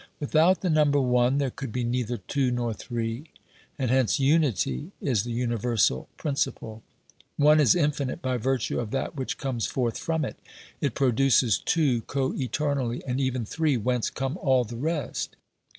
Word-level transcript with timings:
Without 0.19 0.61
the 0.61 0.69
number 0.71 0.99
One, 0.99 1.37
there 1.37 1.51
could 1.51 1.71
be 1.71 1.83
neither 1.83 2.17
two 2.17 2.49
nor 2.49 2.73
three, 2.73 3.25
and 3.77 3.91
hence 3.91 4.19
unity 4.19 4.89
is 4.99 5.21
the 5.23 5.31
universal 5.31 6.09
principle. 6.17 6.81
One 7.37 7.59
is 7.59 7.75
infinite 7.75 8.19
by 8.19 8.37
virtue 8.37 8.79
of 8.79 8.89
that 8.89 9.15
which 9.15 9.37
comes 9.37 9.67
forth 9.67 9.99
from 9.99 10.25
it; 10.25 10.39
it 10.81 10.95
produces 10.95 11.59
two 11.59 12.01
co 12.07 12.33
eternally, 12.33 13.03
and 13.05 13.19
even 13.21 13.45
three, 13.45 13.77
whence 13.77 14.09
come 14.09 14.39
all 14.41 14.63
the 14.63 14.75
rest. 14.75 15.35